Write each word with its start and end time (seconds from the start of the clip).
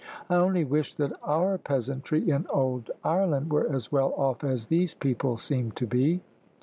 "I 0.31 0.35
only 0.35 0.63
wish 0.63 0.95
that 0.95 1.11
our 1.21 1.59
peasantry 1.59 2.27
in 2.31 2.47
old 2.49 2.89
Ireland 3.03 3.53
were 3.53 3.71
as 3.71 3.91
well 3.91 4.13
off 4.17 4.43
as 4.43 4.65
these 4.65 4.95
people 4.95 5.37
seem 5.37 5.73
to 5.73 5.85
be." 5.85 6.21